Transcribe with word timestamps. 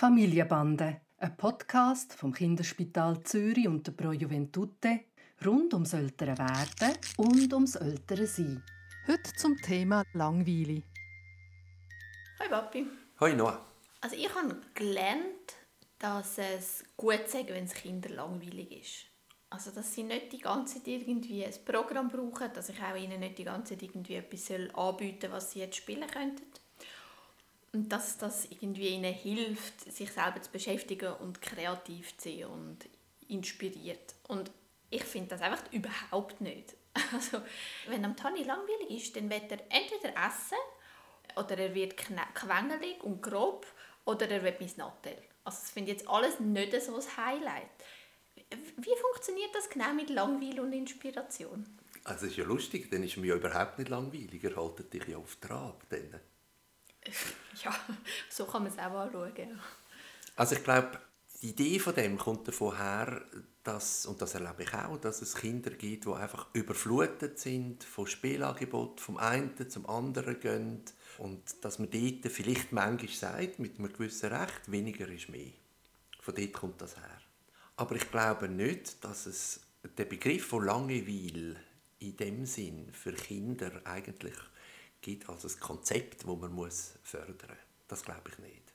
Familienbande, 0.00 1.02
ein 1.18 1.36
Podcast 1.36 2.14
vom 2.14 2.32
Kinderspital 2.32 3.22
Zürich 3.22 3.68
und 3.68 3.86
der 3.86 3.92
Pro 3.92 4.12
Juventute 4.12 5.00
rund 5.44 5.74
ums 5.74 5.92
ältere 5.92 6.38
Werden 6.38 6.96
und 7.18 7.52
ums 7.52 7.74
ältere 7.74 8.26
Sein. 8.26 8.62
Heute 9.06 9.30
zum 9.36 9.58
Thema 9.58 10.02
Langweile. 10.14 10.84
Hi 12.38 12.48
Papi. 12.48 12.86
Hi 13.20 13.34
Noah. 13.34 13.62
Also 14.00 14.16
ich 14.16 14.34
habe 14.34 14.56
gelernt, 14.72 15.54
dass 15.98 16.38
es 16.38 16.82
gut 16.96 17.26
ist, 17.26 17.34
wenn 17.34 17.64
es 17.64 17.74
Kinder 17.74 18.08
langweilig 18.08 18.72
ist. 18.80 19.04
Also 19.50 19.70
dass 19.70 19.94
sie 19.94 20.04
nicht 20.04 20.32
die 20.32 20.38
ganze 20.38 20.76
Zeit 20.76 20.88
irgendwie 20.88 21.44
ein 21.44 21.52
Programm 21.66 22.08
brauchen, 22.08 22.50
dass 22.54 22.70
ich 22.70 22.80
auch 22.80 22.96
ihnen 22.96 23.20
nicht 23.20 23.36
die 23.36 23.44
ganze 23.44 23.74
Zeit 23.74 23.82
irgendwie 23.82 24.14
etwas 24.14 24.50
anbieten 24.50 25.20
soll, 25.20 25.32
was 25.32 25.52
sie 25.52 25.58
jetzt 25.58 25.76
spielen 25.76 26.08
könnten. 26.08 26.59
Und 27.72 27.88
dass 27.90 28.18
das 28.18 28.46
irgendwie 28.50 28.88
ihnen 28.88 29.14
hilft, 29.14 29.92
sich 29.92 30.10
selber 30.12 30.42
zu 30.42 30.50
beschäftigen 30.50 31.12
und 31.14 31.40
kreativ 31.40 32.16
zu 32.16 32.28
sein 32.28 32.46
und 32.46 32.78
inspiriert. 33.28 34.14
Und 34.26 34.50
ich 34.90 35.04
finde 35.04 35.28
das 35.28 35.42
einfach 35.42 35.62
überhaupt 35.72 36.40
nicht. 36.40 36.76
Also, 37.12 37.40
wenn 37.88 38.04
am 38.04 38.16
Tani 38.16 38.42
langweilig 38.42 38.90
ist, 38.90 39.16
dann 39.16 39.30
wird 39.30 39.50
er 39.50 39.60
entweder 39.68 40.12
essen 40.26 40.58
oder 41.36 41.56
er 41.56 41.74
wird 41.74 41.96
quengelig 41.96 43.02
und 43.02 43.22
grob 43.22 43.66
oder 44.04 44.28
er 44.28 44.42
wird 44.42 44.60
mein 44.60 44.70
Nattel. 44.76 45.16
Also 45.44 45.60
das 45.60 45.70
finde 45.70 45.92
ich 45.92 45.98
jetzt 45.98 46.08
alles 46.08 46.40
nicht 46.40 46.82
so 46.82 46.96
ein 46.96 47.16
Highlight. 47.16 47.70
Wie 48.76 48.96
funktioniert 49.00 49.54
das 49.54 49.68
genau 49.68 49.92
mit 49.92 50.10
Langweil 50.10 50.58
und 50.60 50.72
Inspiration? 50.72 51.64
Also 52.04 52.26
es 52.26 52.32
ist 52.32 52.38
ja 52.38 52.44
lustig, 52.44 52.90
dann 52.90 53.02
ist 53.02 53.16
mir 53.16 53.28
ja 53.28 53.34
überhaupt 53.36 53.78
nicht 53.78 53.88
langweilig. 53.88 54.42
Er 54.42 54.56
hält 54.56 54.92
dich 54.92 55.06
ja 55.06 55.16
auf 55.16 55.36
Trab. 55.36 55.84
Ja, 57.64 57.74
so 58.30 58.46
kann 58.46 58.62
man 58.62 58.72
es 58.72 58.78
auch 58.78 58.92
anschauen. 58.92 59.60
Also 60.36 60.54
ich 60.54 60.64
glaube, 60.64 60.98
die 61.42 61.50
Idee 61.50 61.78
von 61.78 61.94
dem 61.94 62.16
kommt 62.16 62.46
davon 62.48 62.76
her, 62.76 63.22
dass, 63.62 64.06
und 64.06 64.22
das 64.22 64.34
erlebe 64.34 64.62
ich 64.62 64.74
auch, 64.74 64.96
dass 64.98 65.20
es 65.20 65.34
Kinder 65.34 65.70
gibt, 65.70 66.06
die 66.06 66.12
einfach 66.12 66.46
überflutet 66.54 67.38
sind 67.38 67.84
von 67.84 68.06
Spielangeboten, 68.06 68.98
vom 68.98 69.16
einen 69.18 69.68
zum 69.68 69.88
anderen 69.88 70.40
gehen 70.40 70.82
und 71.18 71.64
dass 71.64 71.78
man 71.78 71.90
dort 71.90 72.32
vielleicht 72.32 72.72
manchmal 72.72 73.08
sagt, 73.12 73.58
mit 73.58 73.78
einem 73.78 73.92
gewissen 73.92 74.32
Recht, 74.32 74.70
weniger 74.70 75.08
ist 75.08 75.28
mehr. 75.28 75.52
Von 76.20 76.34
dort 76.34 76.52
kommt 76.52 76.80
das 76.80 76.96
her. 76.96 77.20
Aber 77.76 77.96
ich 77.96 78.10
glaube 78.10 78.48
nicht, 78.48 79.02
dass 79.04 79.26
es 79.26 79.60
den 79.98 80.08
Begriff 80.08 80.46
von 80.46 80.64
Langeweile 80.64 81.56
in 81.98 82.16
dem 82.16 82.46
Sinn 82.46 82.92
für 82.92 83.12
Kinder 83.12 83.82
eigentlich 83.84 84.36
gibt 85.00 85.28
als 85.28 85.44
ein 85.44 85.60
Konzept, 85.60 86.22
das 86.22 86.26
man 86.26 86.52
muss 86.52 86.94
fördern 87.02 87.36
muss. 87.48 87.58
Das 87.88 88.02
glaube 88.04 88.30
ich 88.30 88.38
nicht. 88.38 88.70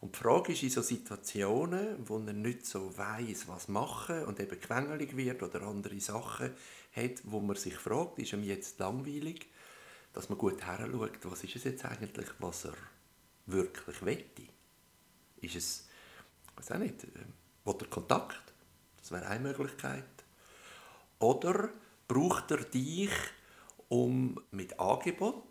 Und 0.00 0.14
die 0.14 0.18
Frage 0.18 0.52
ist 0.52 0.62
in 0.62 0.70
so 0.70 0.82
Situationen, 0.82 2.06
wo 2.06 2.18
man 2.18 2.42
nicht 2.42 2.66
so 2.66 2.96
weiß, 2.96 3.48
was 3.48 3.68
machen 3.68 4.24
und 4.24 4.38
eben 4.40 4.60
quengelig 4.60 5.16
wird 5.16 5.42
oder 5.42 5.62
andere 5.62 5.98
Sachen 6.00 6.52
hat, 6.92 7.22
wo 7.24 7.40
man 7.40 7.56
sich 7.56 7.76
fragt, 7.76 8.18
ist 8.18 8.32
ihm 8.32 8.44
jetzt 8.44 8.78
langweilig, 8.78 9.48
dass 10.12 10.28
man 10.28 10.38
gut 10.38 10.62
heranschaut, 10.62 11.18
was 11.22 11.44
ist 11.44 11.56
es 11.56 11.64
jetzt 11.64 11.84
eigentlich, 11.84 12.28
was 12.38 12.66
er 12.66 12.74
wirklich 13.46 14.04
wette. 14.04 14.42
Ist 15.40 15.56
es, 15.56 15.88
ich 16.50 16.58
weiß 16.58 16.72
auch 16.72 16.78
nicht, 16.78 17.04
äh, 17.04 17.08
will 17.64 17.74
er 17.80 17.86
Kontakt? 17.88 18.52
Das 18.98 19.10
wäre 19.12 19.26
eine 19.26 19.48
Möglichkeit. 19.48 20.04
Oder 21.18 21.70
braucht 22.08 22.50
er 22.50 22.64
dich, 22.64 23.10
um 23.88 24.40
mit 24.50 24.78
Angebot 24.78 25.44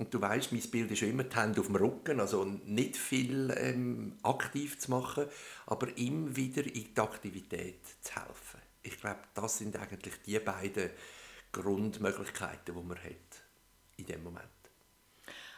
und 0.00 0.14
du 0.14 0.20
weißt, 0.20 0.52
mein 0.52 0.62
Bild 0.62 0.90
ist 0.92 1.02
immer 1.02 1.24
die 1.24 1.36
Hände 1.36 1.60
auf 1.60 1.66
dem 1.66 1.76
Rücken, 1.76 2.20
also 2.20 2.42
nicht 2.44 2.96
viel 2.96 3.54
ähm, 3.54 4.16
aktiv 4.22 4.78
zu 4.78 4.90
machen, 4.92 5.26
aber 5.66 5.94
ihm 5.98 6.34
wieder 6.34 6.64
in 6.64 6.94
die 6.94 7.00
Aktivität 7.00 7.80
zu 8.00 8.14
helfen. 8.16 8.60
Ich 8.82 8.98
glaube, 8.98 9.20
das 9.34 9.58
sind 9.58 9.76
eigentlich 9.76 10.14
die 10.24 10.38
beiden 10.38 10.88
Grundmöglichkeiten, 11.52 12.74
die 12.74 12.82
man 12.82 12.96
hat 12.96 13.42
in 13.98 14.06
dem 14.06 14.24
Moment. 14.24 14.46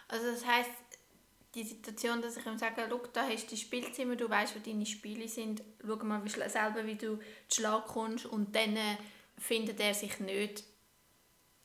Also 0.08 0.32
das 0.32 0.44
heißt, 0.44 0.70
die 1.54 1.62
Situation, 1.62 2.20
dass 2.20 2.36
ich 2.36 2.44
ihm 2.44 2.58
sage, 2.58 2.84
schau, 2.88 3.00
da 3.12 3.28
hast 3.28 3.44
du 3.44 3.50
die 3.50 3.60
Spielzimmer, 3.60 4.16
du 4.16 4.28
weißt, 4.28 4.56
wo 4.56 4.58
deine 4.58 4.86
Spiele 4.86 5.28
sind, 5.28 5.62
schau 5.86 5.96
mal 5.96 6.24
wie 6.24 6.28
selber, 6.28 6.84
wie 6.84 6.96
du 6.96 7.18
zu 7.46 7.60
Schlag 7.60 7.86
kommst 7.86 8.26
und 8.26 8.56
dann 8.56 8.76
findet 9.38 9.78
er 9.78 9.94
sich 9.94 10.18
nicht 10.18 10.64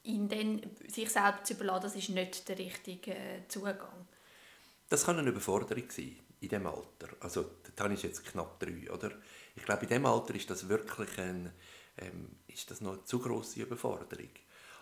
ihn 0.07 0.29
dann 0.29 0.61
sich 0.87 1.09
selbst 1.09 1.45
zu 1.45 1.53
überlassen, 1.53 1.83
das 1.83 1.95
ist 1.95 2.09
nicht 2.09 2.47
der 2.47 2.57
richtige 2.57 3.13
äh, 3.13 3.47
Zugang. 3.47 4.07
Das 4.89 5.05
kann 5.05 5.19
eine 5.19 5.29
Überforderung 5.29 5.89
sein 5.89 6.15
in 6.39 6.49
diesem 6.49 6.67
Alter. 6.67 7.09
Also, 7.19 7.45
dann 7.75 7.91
ist 7.91 8.03
jetzt 8.03 8.25
knapp 8.25 8.59
drei, 8.59 8.89
oder? 8.91 9.11
Ich 9.55 9.63
glaube, 9.63 9.83
in 9.83 9.89
diesem 9.89 10.05
Alter 10.05 10.35
ist 10.35 10.49
das 10.49 10.69
wirklich 10.69 11.17
ein, 11.17 11.51
ähm, 11.97 12.29
ist 12.47 12.71
das 12.71 12.81
noch 12.81 12.93
eine 12.93 13.03
zu 13.03 13.19
grosse 13.19 13.61
Überforderung. 13.61 14.29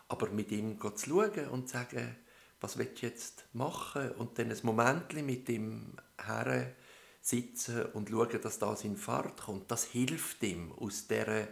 Aber 0.08 0.30
mit 0.30 0.52
ihm 0.52 0.80
zu 0.80 0.92
schauen 0.98 1.50
und 1.50 1.68
zu 1.68 1.74
sagen, 1.78 2.16
was 2.62 2.78
willst 2.78 3.02
du 3.02 3.08
jetzt 3.08 3.46
machen? 3.54 4.12
Und 4.12 4.38
dann 4.38 4.52
ein 4.52 4.60
Moment 4.64 5.14
mit 5.14 5.50
ihm 5.50 5.94
her 6.24 6.74
sitzen 7.22 7.86
und 7.94 8.10
schauen, 8.10 8.42
dass 8.42 8.60
das 8.60 8.84
in 8.84 8.98
Fahrt 8.98 9.42
kommt, 9.42 9.72
das 9.72 9.86
hilft 9.86 10.44
ihm 10.44 10.72
aus 10.74 11.08
dieser 11.08 11.48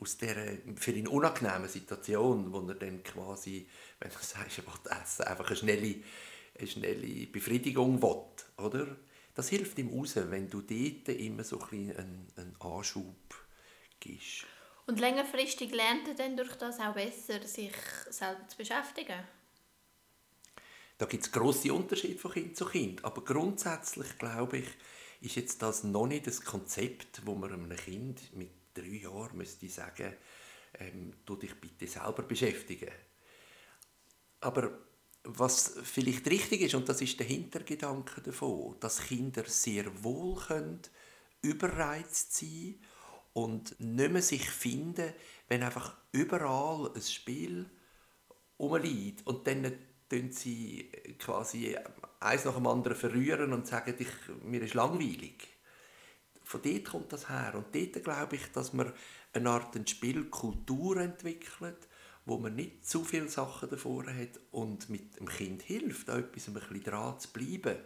aus 0.00 0.16
dieser 0.16 0.46
für 0.76 0.92
ihn 0.92 1.06
unangenehmen 1.06 1.68
Situation, 1.68 2.52
wo 2.52 2.60
er 2.68 2.74
dann 2.74 3.02
quasi, 3.02 3.68
wenn 4.00 4.10
du 4.10 4.16
sagst, 4.20 4.58
er 4.58 4.66
will 4.66 4.92
essen, 5.02 5.24
einfach 5.24 5.46
eine 5.46 5.56
schnelle, 5.56 5.96
eine 6.58 6.68
schnelle 6.68 7.26
Befriedigung 7.26 8.02
will, 8.02 8.64
oder? 8.64 8.96
Das 9.34 9.48
hilft 9.48 9.78
ihm 9.78 9.88
raus, 9.88 10.16
wenn 10.16 10.50
du 10.50 10.60
dort 10.60 11.08
immer 11.08 11.44
so 11.44 11.58
ein 11.58 11.96
einen, 11.96 12.28
einen 12.36 12.56
Anschub 12.60 13.34
gibst. 13.98 14.44
Und 14.86 15.00
längerfristig 15.00 15.72
lernt 15.72 16.08
er 16.08 16.14
dann 16.14 16.36
durch 16.36 16.54
das 16.56 16.80
auch 16.80 16.94
besser, 16.94 17.42
sich 17.46 17.72
selber 18.10 18.46
zu 18.48 18.56
beschäftigen? 18.56 19.20
Da 20.98 21.06
gibt 21.06 21.24
es 21.24 21.32
grosse 21.32 21.72
Unterschiede 21.72 22.18
von 22.18 22.32
Kind 22.32 22.56
zu 22.56 22.66
Kind. 22.66 23.04
Aber 23.04 23.24
grundsätzlich, 23.24 24.18
glaube 24.18 24.58
ich, 24.58 24.66
ist 25.20 25.36
jetzt 25.36 25.62
das 25.62 25.84
noch 25.84 26.06
nicht 26.06 26.26
das 26.26 26.42
Konzept, 26.42 27.24
wo 27.24 27.34
man 27.34 27.52
einem 27.52 27.76
Kind 27.76 28.36
mit 28.36 28.50
drei 28.74 29.02
Jahren 29.02 29.36
müsste 29.36 29.66
ich 29.66 29.74
sagen, 29.74 30.14
ähm, 30.78 31.12
du 31.24 31.36
dich 31.36 31.54
bitte 31.60 31.86
selber 31.86 32.22
beschäftigen. 32.22 32.90
Aber 34.40 34.78
was 35.24 35.74
vielleicht 35.84 36.26
richtig 36.28 36.62
ist, 36.62 36.74
und 36.74 36.88
das 36.88 37.00
ist 37.00 37.18
der 37.18 37.26
Hintergedanke 37.26 38.20
davon, 38.22 38.76
dass 38.80 39.02
Kinder 39.06 39.44
sehr 39.46 40.02
wohl 40.02 40.36
können, 40.36 40.80
überreizt 41.42 42.34
sein 42.34 42.80
und 43.32 43.78
nicht 43.80 44.12
mehr 44.12 44.22
sich 44.22 44.48
finden, 44.48 45.12
wenn 45.48 45.62
einfach 45.62 45.96
überall 46.12 46.92
ein 46.94 47.02
Spiel 47.02 47.70
rumliegt 48.58 49.26
und 49.26 49.46
dann 49.46 49.72
tun 50.08 50.32
sie 50.32 50.90
quasi 51.18 51.76
eins 52.20 52.44
nach 52.44 52.54
dem 52.54 52.66
anderen 52.66 52.96
verrühren 52.96 53.52
und 53.52 53.66
sagen, 53.66 53.94
ich, 53.98 54.08
mir 54.42 54.62
ist 54.62 54.74
langweilig. 54.74 55.48
Von 56.52 56.60
dort 56.60 56.84
kommt 56.84 57.12
das 57.14 57.30
her. 57.30 57.54
Und 57.54 57.74
dort 57.74 58.04
glaube 58.04 58.36
ich, 58.36 58.52
dass 58.52 58.74
man 58.74 58.92
eine 59.32 59.48
Art 59.48 59.88
Spielkultur 59.88 60.98
entwickelt, 60.98 61.88
wo 62.26 62.36
man 62.36 62.54
nicht 62.54 62.86
zu 62.86 63.04
viele 63.04 63.30
Sachen 63.30 63.70
davor 63.70 64.04
hat 64.04 64.38
und 64.50 64.90
mit 64.90 65.18
dem 65.18 65.30
Kind 65.30 65.62
hilft, 65.62 66.10
an 66.10 66.20
etwas 66.20 66.48
ein 66.48 66.54
bisschen 66.54 66.82
dran 66.82 67.18
zu 67.18 67.30
bleiben. 67.30 67.78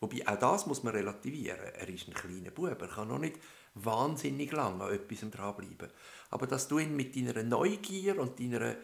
Wobei, 0.00 0.28
auch 0.28 0.38
das 0.38 0.66
muss 0.66 0.82
man 0.82 0.94
relativieren. 0.94 1.72
Er 1.74 1.88
ist 1.88 2.06
ein 2.06 2.12
kleiner 2.12 2.50
Bub, 2.50 2.82
er 2.82 2.88
kann 2.88 3.08
noch 3.08 3.18
nicht 3.18 3.36
wahnsinnig 3.72 4.52
lange 4.52 4.84
an 4.84 4.92
etwas 4.92 5.30
dranbleiben. 5.30 5.88
Aber 6.28 6.46
dass 6.46 6.68
du 6.68 6.80
ihn 6.80 6.94
mit 6.94 7.16
deiner 7.16 7.42
Neugier 7.42 8.20
und 8.20 8.38
deiner, 8.38 8.76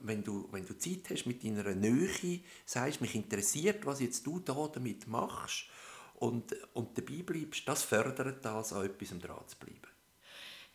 wenn 0.00 0.24
du, 0.24 0.48
wenn 0.50 0.64
du 0.64 0.78
Zeit 0.78 1.10
hast, 1.10 1.26
mit 1.26 1.44
deiner 1.44 1.74
Nähe 1.74 2.40
sagst, 2.64 3.02
mich 3.02 3.14
interessiert, 3.14 3.84
was 3.84 4.00
jetzt 4.00 4.26
du 4.26 4.40
da 4.40 4.66
damit 4.72 5.06
machst 5.08 5.66
und, 6.16 6.54
und 6.74 6.96
dabei 6.96 7.22
bleibst, 7.22 7.66
das 7.66 7.82
fördert 7.82 8.44
das, 8.44 8.72
an 8.72 8.86
etwas 8.86 9.18
dran 9.18 9.46
zu 9.46 9.56
bleiben. 9.58 9.96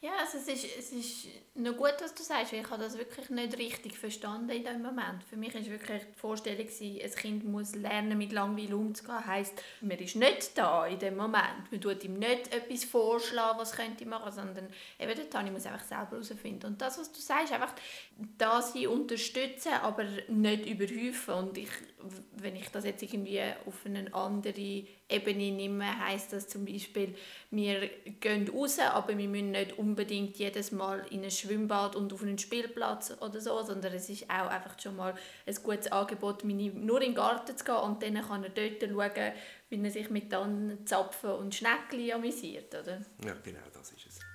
Ja, 0.04 0.14
also 0.20 0.40
es 0.40 0.48
ist, 0.48 0.66
es 0.80 0.92
ist 0.92 1.28
noch 1.54 1.78
gut, 1.78 1.94
was 2.00 2.16
du 2.16 2.24
sagst, 2.24 2.52
weil 2.52 2.62
ich 2.62 2.70
habe 2.72 2.82
das 2.82 2.98
wirklich 2.98 3.30
nicht 3.30 3.56
richtig 3.60 3.96
verstanden 4.00 4.50
in 4.50 4.64
dem 4.64 4.82
Moment. 4.82 5.24
Für 5.30 5.38
mich 5.38 5.54
war 5.54 5.64
wirklich 5.64 6.02
die 6.02 6.20
Vorstellung, 6.20 6.66
ein 6.68 7.12
Kind 7.12 7.44
muss 7.44 7.76
lernen, 7.76 8.18
mit 8.18 8.32
Langweil 8.32 8.74
umzugehen. 8.74 9.24
Heißt, 9.24 9.54
man 9.82 10.00
ist 10.00 10.16
nicht 10.16 10.58
da 10.58 10.88
in 10.88 10.98
dem 10.98 11.18
Moment. 11.18 11.72
Man 11.72 11.80
tut 11.80 12.04
ihm 12.04 12.16
nicht 12.16 12.52
etwas 12.52 12.84
vorschlagen, 12.84 13.60
was 13.60 13.74
könnte 13.74 14.08
machen, 14.08 14.32
sondern 14.32 14.70
eben 15.00 15.16
der 15.16 15.30
Tani 15.30 15.52
muss 15.52 15.68
einfach 15.68 15.86
selber 15.86 16.14
herausfinden. 16.14 16.66
Und 16.66 16.82
das, 16.82 16.98
was 16.98 17.12
du 17.12 17.22
sagst, 17.22 17.54
einfach 17.54 17.76
da 18.40 18.60
sie 18.60 18.88
unterstützen, 18.88 19.74
aber 19.84 20.06
nicht 20.30 20.66
überhäufen. 20.66 21.36
Und 21.36 21.60
ich, 21.60 21.70
wenn 22.42 22.56
ich 22.56 22.70
das 22.70 22.86
jetzt 22.86 23.02
irgendwie 23.02 23.42
auf 23.66 23.86
eine 23.86 24.14
andere 24.14 24.84
Ebene 25.10 25.52
nehme, 25.52 26.00
heisst 26.06 26.34
das 26.34 26.48
zum 26.48 26.66
Beispiel, 26.66 27.16
wir 27.50 27.90
gehen 28.20 28.48
raus, 28.50 28.80
aber 28.80 29.18
wir 29.18 29.28
müssen 29.28 29.52
nicht 29.52 29.78
unbedingt 29.78 30.38
jedes 30.38 30.72
Mal 30.72 31.06
in 31.10 31.24
ein 31.24 31.32
Schwimmbad 31.32 31.96
und 31.96 32.14
auf 32.14 32.24
einen 32.24 32.38
Spielplatz 32.38 33.16
oder 33.20 33.40
so, 33.42 33.62
sondern 33.64 33.94
es 33.94 34.10
ist 34.10 34.30
auch 34.30 34.48
einfach 34.48 34.80
schon 34.80 34.96
mal 34.96 35.14
ein 35.46 35.56
gutes 35.64 35.92
Angebot, 35.92 36.44
nur 36.44 37.02
in 37.02 37.10
den 37.10 37.16
Garten 37.16 37.56
zu 37.56 37.64
gehen 37.64 37.76
und 37.76 38.02
dann 38.02 38.22
kann 38.22 38.44
er 38.44 38.50
dort 38.50 38.82
schauen, 38.82 39.32
wie 39.70 39.84
er 39.84 39.92
sich 39.92 40.10
mit 40.10 40.32
dann 40.32 40.86
Zapfen 40.86 41.32
und 41.32 41.56
Schneckli 41.56 42.12
amüsiert, 42.12 42.74
oder? 42.74 43.02
Ja, 43.26 43.36
genau, 43.44 43.60
das 43.74 43.92
ist 43.92 44.08
es. 44.08 44.31